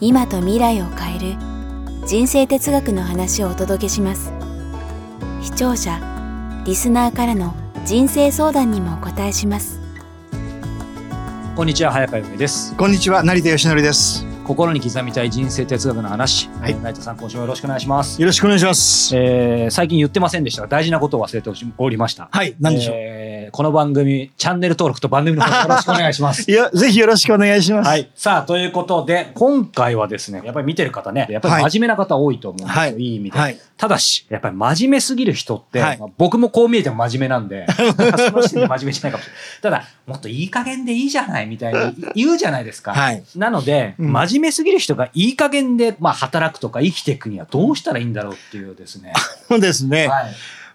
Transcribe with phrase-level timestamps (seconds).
[0.00, 1.36] 今と未来を変える
[2.04, 4.32] 人生哲学の話をお届けします。
[5.40, 6.00] 視聴者
[6.66, 7.54] リスナーからの
[7.84, 9.78] 人生相談にもお答えします。
[11.54, 12.74] こんにちは早川由美です。
[12.76, 14.26] こんにちは成田義則です。
[14.44, 16.74] 心に刻みたい人生哲学の話、はい。
[16.74, 19.16] 成田さん今週もよろしくお願いします、よろしくお願いします。
[19.16, 22.28] えー、最近言ってませんでしたが大事なことを忘れておりました。
[22.32, 28.10] はい何でしょう、えーこの番組チャンネル登録と番組のフォローよろしくお願いしますいやぜひよろしくお願いしますはい。
[28.16, 32.80] さあ、ということで、今回はですね、やっぱり見てる方ね、やっぱり真面目な方多いと思うんですよ。
[32.80, 33.38] はいい、い意味で。
[33.38, 37.82] はいただし、やっぱり真面目すぎる人って、はいまあ僕もこう見えても真面目なんで、 そ
[38.32, 39.62] の時点で真面目じゃないかもしれない。
[39.62, 42.92] ただ、もっといい加減でいいじゃないみたいに言うじゃないですか。
[42.92, 49.12] はいなので、うん真面目すぎる人がいい加減で、まあ、働くとか生きていくにはどうしたらいいんだろうっていうですね。
[49.48, 50.34] そ うですね、はい。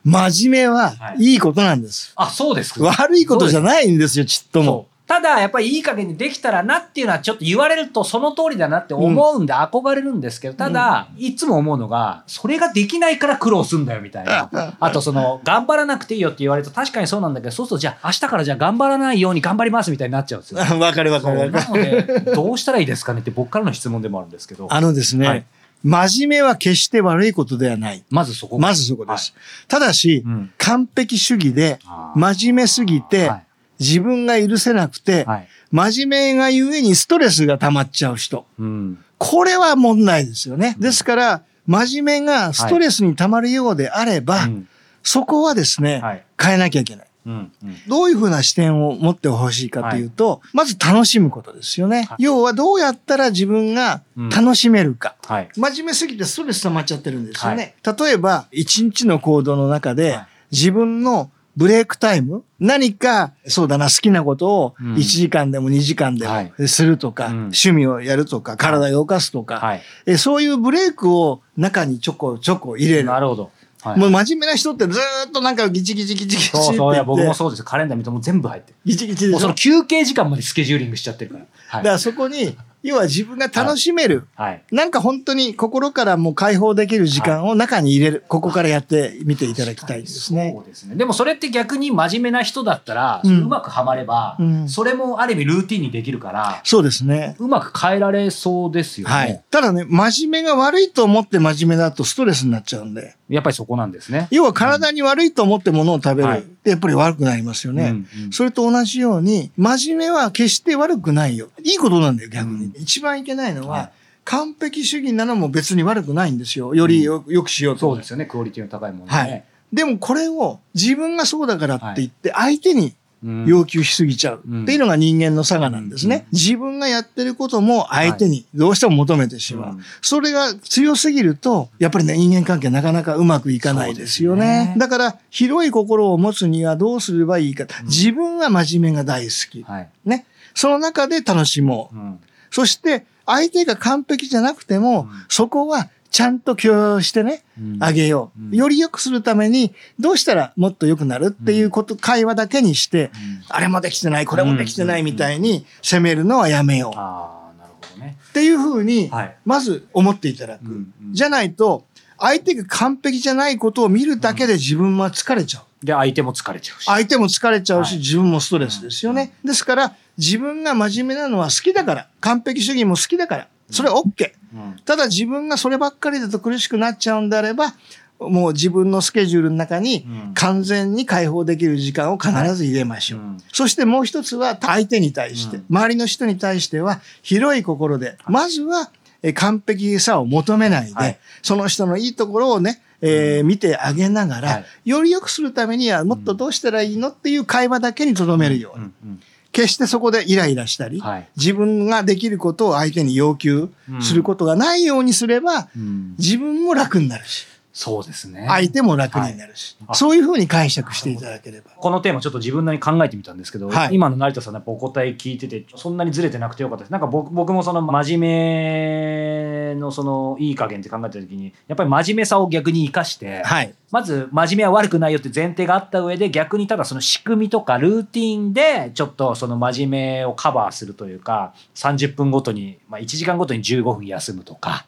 [0.09, 1.23] 真面目ははい。
[1.23, 2.81] いいことなんです、あ、そうです。
[2.81, 4.87] 悪いことじゃないんですよちっとも。
[5.09, 14.75] ただ、やっぱりいい加減にできたらなっていうのはちょっと言われるとその通りだなって思うんで憧れるんですけど、ただ、いつも思うのが、それができないから苦労すんだよみたいな。
[14.79, 20.59] あとその、頑張らなくていいよって言われると確かにそうなんだけど、そうするとじゃあ明日からじゃあ頑張らないように頑張りますみたいになっちゃうんですよ。
[20.79, 25.45] わかるわかるわかなので、どうしたらいいですかねって僕からの質問でもあるんですけど、あのですね、はい
[25.83, 28.59] 真面目は決して悪いことではないまずそこ。
[28.59, 29.33] まずそこです、
[29.67, 31.79] ただし、うん完璧主義で
[32.15, 33.45] 真面目すぎて、はい
[33.79, 35.47] 自分が許せなくて、はい。
[35.71, 39.03] 真面目がゆえにストレスが溜まっちゃう人うん。
[39.17, 40.75] これは問題ですよね。
[40.79, 44.67] ですから、真面目がストレスに溜まるようであれば、うん
[45.01, 46.25] そこはですね、はい。
[46.37, 47.07] 変えなきゃいけない。
[47.29, 47.51] うん。
[47.63, 47.75] うん。
[47.87, 52.03] どういうふうな視点を持ってほしいかというと、まず楽しむことですよね。
[52.03, 55.15] はい要はどうやったら自分が楽しめるか。
[55.25, 55.49] はい。
[55.55, 57.75] 真面目すぎてストレス溜まっちゃってるんですよね。
[57.85, 69.81] 例えば、一日の行動の中で、はい自分のブレイクタイム何か、そうだな、好きなことをうん1時間でも2時間ではいもするとか、うん趣味をやるとか、体を動かすとか、はい。
[70.05, 73.05] えそういうブレイクを中にちょこちょこ入れる。
[73.05, 73.51] なるほど。
[73.81, 77.65] はいもう真面目な人ってずーっとなんかギチギチギチギチってそうそう、いや、僕もそうですよ。
[77.65, 78.77] カレンダー見ても全部入ってる。
[78.85, 81.45] ギチギチでその休憩時間までスケジューリングしちゃってるから。
[81.69, 81.83] はい。
[81.83, 84.27] だからそこに、要は自分が楽しめる。
[84.35, 84.63] はい。
[84.71, 88.23] なんか本当に心からもう解放できる時間を中に入れる。
[88.27, 90.61] ここからやってみていただきたいですねそ。
[90.61, 90.95] うですね。
[90.95, 97.35] でもそれって逆に真面目な人だったら、うんうまくはまれば、うんそれもある意味ルーティンにできるから、そうですね。
[97.39, 99.13] うまく変えられそうですよね。
[99.13, 99.43] はい。
[99.49, 103.15] ただね、真面目が悪いと思って真面目だとストレスになっちゃうんで。
[103.29, 104.27] やっぱりそこなんですね。
[104.31, 106.57] 要は体に悪いと思ってものを食べる。
[106.59, 107.89] はいってやっぱり悪くなりますよね。
[107.89, 111.49] うんうんそれと同じように、真面目は決して悪くないよ。
[111.63, 112.65] いいことなんだよ、逆に。
[112.65, 113.91] うん一番いけないのは、はい
[114.25, 116.75] 完璧主義なのも別に悪くないんですよ。
[116.75, 117.79] よりよ,、よくしようと。
[117.79, 118.25] そうですよね。
[118.25, 119.11] クオリティの高いものね。
[119.11, 122.93] はいでもこれを自分がそうだからって言って相手にうん
[123.23, 126.25] 要求しすぎちゃううんっていうのが人間の差がなんですね。
[126.31, 129.73] 自分がやってることも相手にどうしても求めてしまう。
[129.73, 134.67] うんそれが強すぎると、やっぱりね、人間関係なかなかうまくいかないですよね。
[134.67, 137.65] ねだから、広い心を持つにはどうすればいいか。
[137.83, 139.63] 自分は真面目が大好き。
[139.63, 139.89] はい。
[140.05, 140.25] ね。
[140.53, 141.95] その中で楽しもう。
[141.95, 142.19] うん
[142.51, 147.77] そして、相手が完璧じゃなくても、うんそこはちゃんと許容してね、うん。
[147.83, 148.55] あげよう、うん。
[148.55, 153.11] より良くするために、どうしたらもっと良くなるっていうこと、会話だけにして、
[153.47, 156.97] あれもできてない、これもできてないみたいに責めるのはやめよう。
[156.97, 158.17] ああ、なるほどね。
[158.29, 160.87] っていうふうにはい、まず思っていただく。
[161.11, 161.85] じゃないと、
[162.17, 165.85] 相手が完璧じゃないことを見るだけで自分は疲れちゃう。
[165.85, 166.85] で、相手も疲れちゃうし。
[166.85, 167.99] 相手も疲れちゃうし、はい。
[167.99, 169.33] 自分もストレスですよね。
[169.45, 174.31] ですから、自分が真面目なのは好きだから、完璧主義も好きだから、それは OK。
[174.53, 174.75] うん。
[174.85, 177.73] ただ自分がそればっかりだと苦しくなっちゃうんであれば、
[178.19, 180.33] もう自分のスケジュールの中にうん。
[180.33, 183.19] 完全に解放できる時間を必ず入れましょう。
[183.19, 183.37] うん。
[183.51, 185.65] そしてもう一つは相手に対して、うん。
[185.69, 188.91] 周りの人に対しては広い心で、まずは
[189.21, 191.19] え完璧さを求めないで、はい。
[191.41, 194.89] その人のいいところをね、えー見てあげながら、はい。
[194.89, 198.85] より良くするためにはもっとどうしたらいいのっていう会話だけに留めるように。
[198.85, 201.29] うんうん決してそこでイライラしたり、はい。
[201.35, 203.69] 自分ができることを相手に要求
[204.01, 206.15] することがないようにすれば、うん。
[206.17, 207.47] 自分も楽になるし、
[207.81, 208.45] そうですね。
[208.45, 211.71] 相手も楽になるし、はいそういうふうに解釈していただければ。
[211.71, 223.73] このテーマちょっと自分なりに考えてみたんですけど、はい今の成田さんのお答え聞いててそんなにずれてなくてよかったですなんか僕僕もその真面のそのいい加減って考えた時にやっぱり真面目さを逆に生かして、はい。
[223.91, 234.85] まず真面目は悪くないよって前提があった上で逆にただその仕組みとかルーティンでちょっとその真面目をカバーするというか30分ごとに、まあ、1時間ごとに15分休むとか。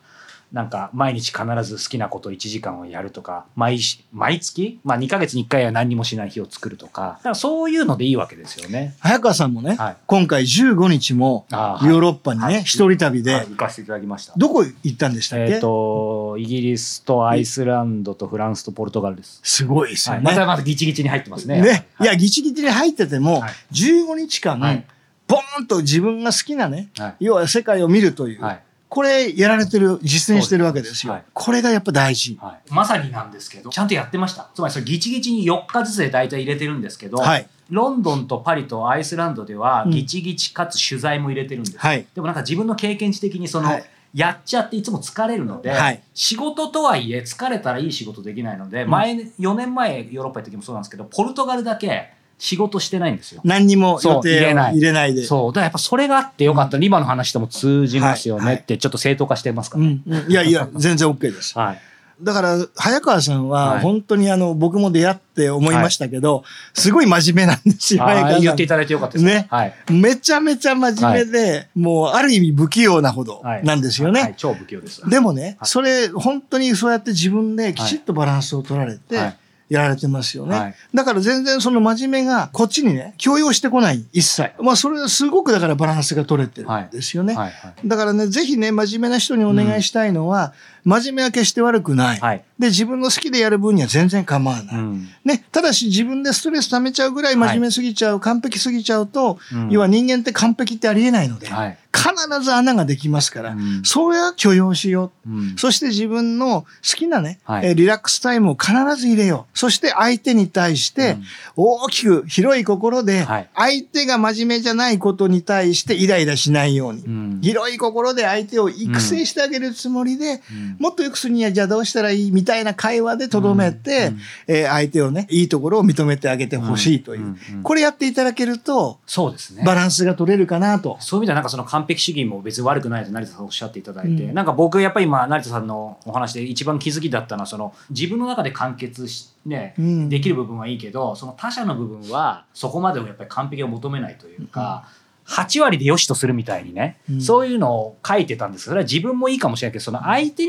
[0.51, 8.95] なんか毎日必ず好きなこと1時間をやるとか毎し毎月、まあ、2ヶ月に1回は何にもしない日を作るとかだからそういうのでいいわけですよね。
[8.99, 14.33] 早川さんもね、はい今回15日もヨーロッパにね、はい一人旅で、はい行かせていただきました。
[14.35, 19.39] どこ行ったんでしたっけ、えっ、とイギリスとアイスランドとフランスとポルトガルです。
[19.43, 20.31] すごいですはい、よね。
[20.31, 21.61] またまたギチギチに入ってますね。
[21.61, 21.87] ね。
[22.01, 24.85] いや、はいギチギチに入ってても、はい15日間、はい
[25.27, 31.13] ボーンと自分が好きなね、はい要は世界を見るという、はいこれやられてる、実践してるわけですよ。
[31.13, 31.23] はい。
[31.31, 32.37] これがやっぱ大事。
[32.41, 34.49] はい、まさになんですけどちゃんとやってました。
[34.53, 37.47] つまりそれギチギチに4日ずつで大体入れてるんですけど、はい。
[37.69, 39.91] ロンドンとパリとアイスランドではうん。
[39.91, 42.05] ギチギチかつ取材も入れてるんです、はい。
[42.13, 43.85] でもなんか自分の経験値的にその、はい。
[44.13, 46.03] やっちゃっていつも疲れるので、はい。
[46.13, 48.89] 仕事とはいえ疲れたらいい仕事できないので、ん。
[48.89, 52.11] 前4年前ヨーロッパ行った時もそうなんですけどポルトガルだけ
[52.41, 53.41] 仕事してないんですよ。
[53.45, 55.23] 何にもそう予定を入れない入れないで。
[55.23, 55.51] そう。
[55.51, 56.77] だからやっぱそれがあってよかった。
[56.77, 59.83] 今の話とも通じますよはいねって、ちょっと正当化してますから。
[59.83, 61.57] うんうんいやいや、全然 OK です。
[61.57, 61.81] はい。
[62.23, 66.43] だから、早川さんは、はい本当にあの、僕も出会って思いましたけど、
[66.73, 68.39] すごい真面目なんですよ、早あ川さん。
[68.39, 69.25] ー言っていただいてよかったです。
[69.25, 69.73] ねはい。
[69.91, 73.63] めちゃめちゃ真面目で、もう、ある意味不器用なほどはい。
[73.63, 74.21] なんですよね。
[74.21, 75.07] はい、超不器用です。
[75.07, 79.37] でもね、はいそれ、本当にそうやって自分できちっとバランスを取られてはい、
[79.71, 80.59] やられてますよね。
[80.59, 84.51] はいだから全然その真面目がこっちにね、強要してこない、一切。
[84.61, 87.33] まあそれはすごくだからバランスが取れてるんですよね。
[87.33, 87.51] はい。
[87.51, 87.87] はい。
[87.87, 90.53] だからね、ぜひね、真面目な人にお願いしたいのは、
[90.83, 92.43] 真面目は決して悪くない。
[92.61, 92.71] はい。
[92.71, 94.75] で、自分の好きでやる分には全然構わない。
[94.75, 95.07] うん。
[95.25, 101.77] ね、ただし自分でストレス溜めちゃうぐらい真面目すぎちゃう、完璧すぎちゃうと、うん要は人間って完璧ってありえないので、はい。
[101.93, 105.29] 必ず穴ができますから、うんそれは許容しよう。
[105.29, 105.55] うん。
[105.57, 106.67] そして自分の好
[106.97, 109.57] きなね、はいえーリラックスタイムを必ず入れよう。
[109.57, 111.23] そして相手に対してうん
[111.55, 122.31] 大きく広い心ではい、相手が真面目じゃないことに対してイライラしないように、うん広い心で相手を育成してあげるつもりで、うんもっと良くするにはじゃあどうしたらいい？
[122.31, 127.21] みたいな会話でとどめて、うんえー相手をね、いいところを認めてあげてほしいという。
[127.21, 129.63] うんうんうんこれやっていただけると、そうですね。
[129.65, 130.97] バランスが取れるかなと。
[130.99, 144.87] そういう意味ではなんかその完璧主義も別に悪くないと成田さんおっしゃっていただいて、うんなんか僕やっぱり今成田さんのお話で一番気づきだったのはその自分の中で完結し、ねうんできる部分はいいけどその他者の部分はそこまでもやっぱり完璧を求めないというか。
[145.27, 150.43] 8割で良しとするみたいにね、うんそういうのを書いてたんですそれは自分もいいかもしれないけどその相手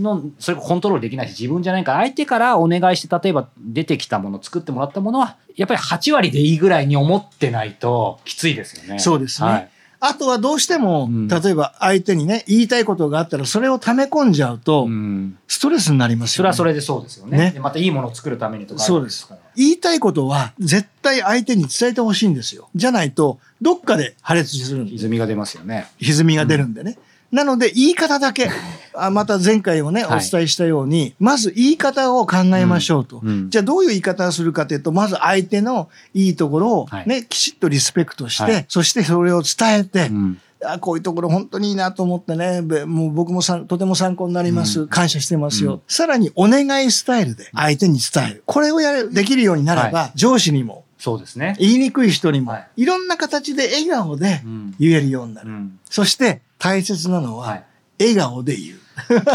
[0.00, 8.98] のそれコントロールできないし自分じゃないから相手からお願いして例えば出てきたもの作ってもらったものはやっぱり8割でいいぐらいに思ってないときついですよね。
[8.98, 9.68] そうですねはい
[10.04, 16.34] あとはどうしても、うん例えば相手にね、言いたいことがあったら、それを溜め込んじゃうと、うんストレスになりますよね。
[16.34, 17.38] それはそれでそうですよね。
[17.38, 19.40] ねでまたいいものを作るためにとかあそうですから。
[19.56, 22.68] 言いたいことは、絶対相手に伝えてほしいんですよ。
[22.74, 24.92] じゃないと、どっかで破裂するんです。
[24.94, 25.86] 歪みが出ますよね。
[25.98, 26.98] 歪みが出るんでね。
[27.30, 28.50] なので、言い方だけ、
[28.94, 33.20] あまた前回もね、おはい伝えしたように、まず言い方を考えましょうと。
[33.22, 44.82] うんうんじゃあどういう言い方をするかというと、まず相手のいいところをはいね、きちっとリスペクトして、はいそしてそれを伝えて、うんあこういうところ本当にいいなと思ってね、べもう僕もとても参考になります。
[44.82, 45.74] うん感謝してますよ。
[45.74, 48.42] うんさらにお願いスタイルで相手に伝える。
[48.46, 51.56] これをやるできるようになれば、上司にも、そうですね。
[51.58, 55.48] 言いにくい人にも、はいい、ろんな形で笑顔でうん言えるようになる。
[55.48, 57.64] うんそして大切なのは、はい
[58.00, 58.78] 笑顔で言う。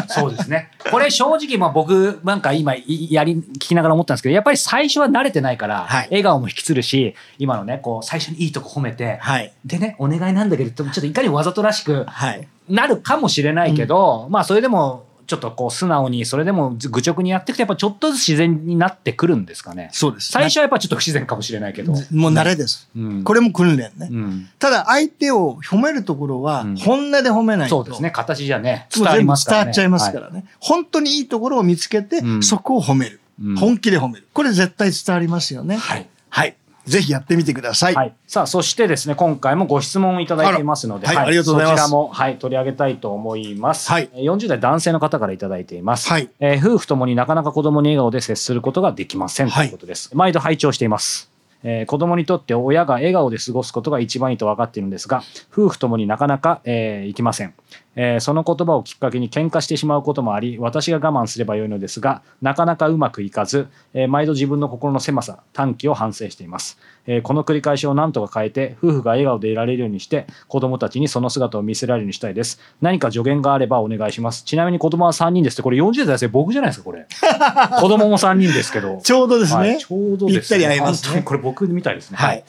[0.10, 0.72] そうですね。
[0.92, 9.54] これ正直まあ僕なんか今いやり聞きながら思ったんですけどやっぱり最初は慣れてないから、はい笑顔も引きつるし今のねこう最初にいいとこ褒めて、はい。
[9.66, 12.48] でねお願いなんだけどちょっといかにわざとらしくはい。
[12.70, 19.89] なるかもしれないけど、まあそれでもちょっとこう素直にそれでも愚直にやっていくとやっぱちょっとずつ自然になってくるんですかね。
[19.91, 20.31] そうです。
[20.31, 21.91] 最初はやっぱちょっと不自然かもしれないけど。
[21.91, 22.89] もう慣れです。
[22.96, 24.07] うんこれも訓練ね。
[24.10, 27.84] うんただ相手を褒めるところはうん本音で褒めないと。
[27.84, 28.10] そうですね。
[28.10, 29.63] 形じゃね、伝わりますからね。
[29.63, 30.46] 伝わっちゃいますからね。
[30.60, 34.27] 本当にいいところを見つけて、うんそこを褒める、うん本気で褒める。
[34.34, 35.75] これ絶対伝わりますよね。
[35.77, 36.07] はい。
[36.29, 36.55] はい。
[36.88, 37.94] ぜひやってみてください。
[37.94, 38.15] はい。
[38.27, 43.91] さあ、そしてですね、今回もご質問をいただいていますので、あらはいありがとうございますそちらも、はい、取り上げたいと思います。
[43.91, 46.10] はいえー40代男性の方からいただいています。
[46.10, 50.15] はいえー夫婦ともになかなか子供に笑顔で接することができません、はいということです。
[50.15, 51.29] 毎度拝聴しています。
[51.63, 57.53] えー子供にとって親が笑顔で過ごすことが一番いいと分かっているんですが、夫婦ともになかなか、えーいきません。
[57.98, 66.77] えーその言葉をきっかけに喧嘩してしまうこともあり私が我慢すればよいのですがなかなかうまくいかず、えー毎度自分の心の狭さ短気を反省しています、
[67.08, 72.60] えーこの繰り返しを何とか変えて夫婦が笑顔でいられるようにして子供たちにその姿を見せられるようにしたいです。
[72.82, 74.44] 何か助言があればお願いします。
[74.44, 77.08] ちなみに子供は3人ですってこれ40代ですよ僕じゃないですかこれ。
[77.82, 79.00] 子供も3人ですけど。
[79.04, 79.60] ちょうどですね。
[79.60, 82.18] はいちょうどです、ね、ぴったり合いますねこれ僕みたいですね。
[82.18, 82.44] はい。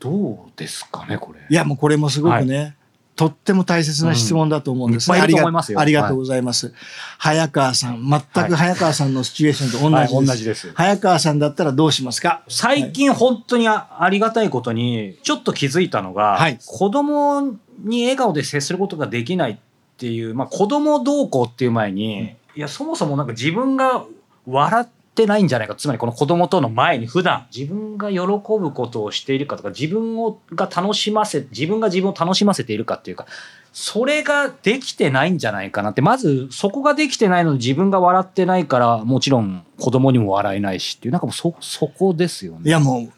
[0.00, 1.38] どうですかねこれ。
[1.48, 2.74] いや、もうこれもすごくね、
[3.14, 5.10] とっても大切な質問だと思うんです。
[5.10, 5.18] ね。
[5.18, 5.30] うん。
[5.30, 5.80] いっぱいますよ。
[5.80, 6.72] ありがとうございます。
[7.18, 10.14] 早川さん、全く早川さんのシチュエーションと同じです。
[10.14, 10.72] はい同じです。
[10.74, 12.42] 早川さんだったらどうしますか？
[12.48, 16.58] 最近本当にあありがたいことにちょっと気づいたのが、はい。
[16.64, 19.56] 子供に笑顔で接することができないっ
[19.98, 24.04] ていう、まあ、子供同行っていう前に、いやそもそもなんか自分が
[24.46, 33.26] 笑ってないんじゃないかつまりこの子供との前に普段自分が喜ぶことをしているかとか自分をが楽しませ自分が自分を楽しませているかっていうか
[33.72, 42.60] それができてないんじゃないかなってまずそこができてないのに自分が笑ってないからもちろん子供にも笑えないしっていうなんかもうそそこですよね。
[42.64, 43.12] いや、もう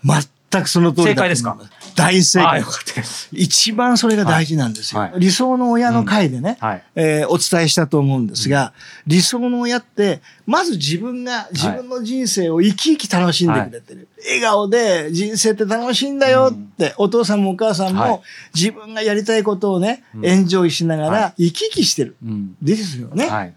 [0.55, 1.43] 全くその通りだと思います。
[1.43, 2.63] 正解大正解。
[2.63, 3.29] かったです。
[3.33, 5.01] 一番それが大事なんですよ。
[5.01, 6.83] はいはい理想の親の会でね、はい。
[6.95, 8.73] えーお伝えしたと思うんですが、
[9.07, 14.09] 理想の親って、まず自分が自分の人生を生き生き楽しんでくれてる。
[14.25, 18.23] 笑顔で人生って楽しいんだよって、お父さんもお母さんはいも
[18.55, 22.17] 自分がやりたいことをね、うんエンジョイしながはら生き生きしてる。
[22.25, 22.57] うん。
[22.61, 23.27] ですよね。
[23.29, 23.55] はい。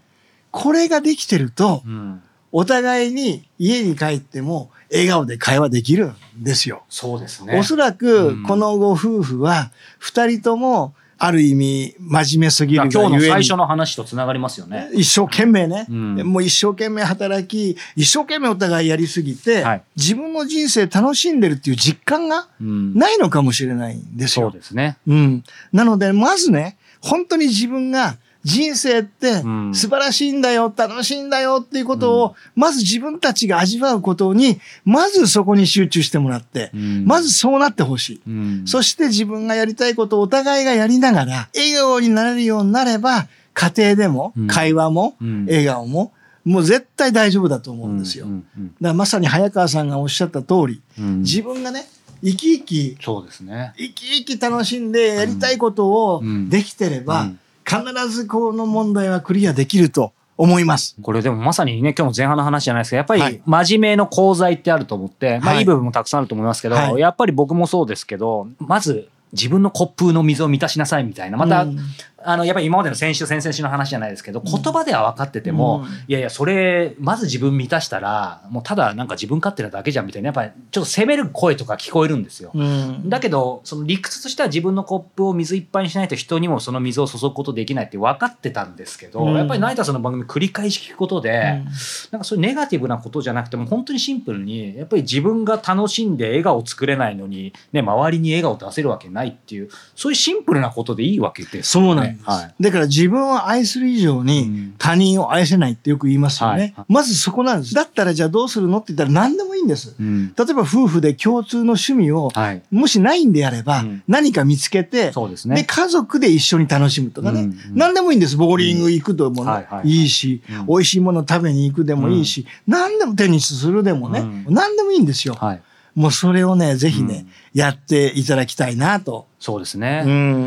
[0.50, 2.22] これができてると、うん。
[2.52, 6.82] お互いに家に帰っても笑顔で会話できるんですよ。
[6.88, 7.58] そうですね。
[7.58, 14.88] おそらうくん、このご夫婦は、二人とも、ある意味、真面目すぎる今日の最初の話とつながりますよね。
[14.94, 22.94] 一生懸命ね、うんもう一生懸命働き、一生懸命お互いやりすぎて、はい自分の人生楽しんでるっていう実感がうん。
[22.94, 24.50] ないのかもしれないんですよ。
[24.52, 24.96] そうですね。
[25.08, 25.44] うん。
[25.72, 29.74] なので、まずね、本当に自分が人生ってうん。
[29.74, 37.04] 素晴らしいんだよ、楽しいんだよっていうことを、まず自分たちが味わうことに、まずそこに集中してもらって、うん。
[37.04, 38.20] まずそうなってほしい。
[38.26, 38.62] うん。
[38.66, 45.46] そして自分がやりたいことをお互いがやりながら、笑顔になれるようになれば、家庭でもうん、会話も、うん。
[45.46, 46.12] 笑顔も、
[46.44, 48.26] もう絶対大丈夫だと思うんですよ。
[48.26, 51.18] だからまさに早川さんがおっしゃった通り、うん。
[51.20, 51.86] 自分がね、
[52.22, 53.74] 生き生き、そうですね。
[53.76, 56.48] 生き生き楽しんでやりたいことをうん。
[56.48, 60.96] できてれば、うん必ずこの問題はクリアできると思います。
[61.02, 71.36] これでもまさにね、今日の前半の話じゃないですけど、やっぱはいり真面目の功罪ってあると思って、まあはいいい部分もたくさんあると思いますけど、はいやっぱり僕もそうですけど、まず自分のコップの水を満たしなさいみたいな。
[71.36, 71.78] また、うん
[72.20, 75.92] あの、やっぱり今までの先週、先々週の話じゃないですけど、言葉では分かってても、うん。
[76.08, 82.50] いやいや、それ、まず自分満たしたら、もうただなんか自分勝手なだけじゃんみたいな、やっぱりちょっと責める声とか聞こえるんですよ。
[82.54, 83.08] うん。
[83.08, 89.34] だけど、その理屈としては自分のコップを水いっぱいにしないと人にもその水を注ぐことできないって分かってたんですけど、うん。
[89.36, 91.62] やっぱり成田さんの番組繰り返し聞くことで、
[92.10, 102.07] なんかそういうネガティブなことじゃなくても本当にシンプルにやっぱり自分が楽しんで笑顔作れないのに、ね、周りに笑顔出せるわけないっていうそういうシンプルなことでいいわけですよね。
[102.22, 106.74] はいだから自分を愛する以上うにん他人を愛せないってよく言いますよね。
[106.76, 107.74] はいまずそこなんです。
[107.74, 109.94] だったらじゃあどうするのって言ったら何でもいいんです。
[109.98, 115.64] うん例えば夫婦で共通の趣味をはい、もしないんであればうん何か見つけて、うですね。
[115.64, 117.42] 家族で一緒に楽しむとかね。
[117.42, 118.36] うんうん何でもいいんです。
[118.36, 125.34] ボーリング行くでもいはいし、うん美味しいもの食べに行くでもいいし、何でもテニスするでもね、うん何でもいいんですよ。
[125.34, 125.62] はい、
[125.94, 129.26] もうそれをね、ぜひね、やっていただきたいなと。
[129.40, 130.02] そうですうね。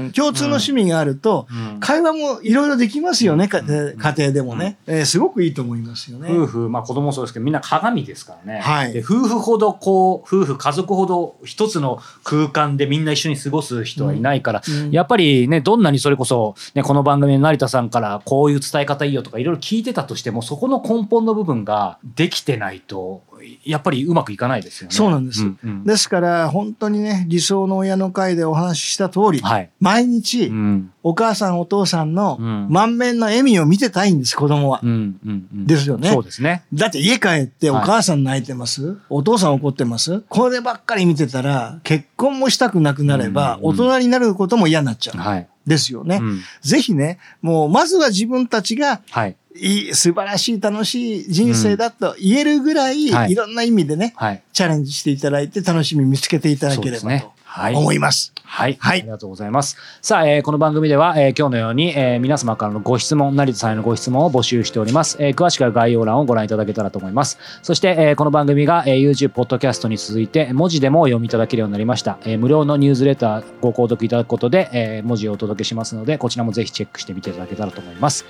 [0.08, 0.12] ん。
[0.12, 6.30] 共通の趣味があると、うん会話もいろいろできますよね、かうん家庭でもね、えーすごくいいと思いますよね。
[6.32, 8.60] 夫婦、まあ子供もそうですけど、みんな鏡ですからね。
[8.60, 23.24] はいで、夫婦ほどこう、夫婦、家族ほど一つの空間でみんな一緒に過ごす人はいないから、うんやっぱりね、どんなにそれこそ、ね、この番組で成田さんからこういう伝え方いいよとかいろいろ聞いてたとしても、そこの根本の部分ができてないと、
[23.66, 24.96] やっぱりうまくいかないですよね。
[24.96, 29.70] そうなんですうんうんですから、本当にね、理想の親の会でお話しした通り、はい。
[29.80, 30.92] 毎日、うん。
[31.04, 34.86] お母さんお父さんのうん満面の笑みを見てたいんです、子供はう。
[34.86, 34.90] ん。
[34.90, 35.48] うん。
[35.54, 36.64] うんですよねそうですね。
[36.74, 40.22] だって家帰っておはい母さん泣いてます、お父さん怒ってます？
[40.30, 45.18] こればっかり見てたら、結婚もしたくなくなれば、うん大人になることも嫌になっちゃう。
[45.18, 45.48] はい。
[45.66, 46.20] ですよね。
[46.22, 49.36] うんぜひね、もうまずは自分たちがはい。
[49.54, 54.42] いい、素晴らしい楽しい人生だと言えるぐらい、はいいろんな意味でね、はい。
[54.54, 57.34] チャレンジしていただいて楽しみ見つけていただければと。
[57.56, 58.34] そうですね思います。
[58.44, 59.78] はい、はいありがとうございます。
[60.02, 65.16] さあ、えーこの番組では、えー今日のように、えー皆様からのご質問、成田さんへのご質問を募集しております。
[65.20, 67.38] えー詳しくは概要欄をご覧いただけたらと思います。
[67.62, 72.18] そして、えーこの番組が、えー YouTube、ポッドキャストに続いて、文字でも読みいただけるようになりました。
[72.26, 78.26] えー無料のニュースレターご購読いただくことで、えー文字をお届けしますので、こちらもぜひチェックしてみていただけたらと思います。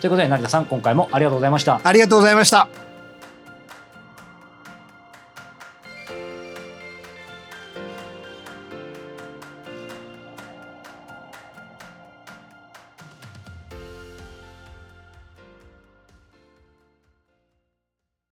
[0.00, 1.80] ということで、成田さん、今回もありがとうございました。
[1.82, 2.93] ありがとうございました。